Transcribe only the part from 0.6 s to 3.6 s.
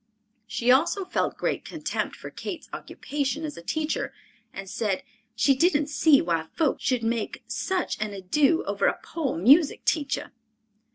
also felt great contempt for Kate's occupation as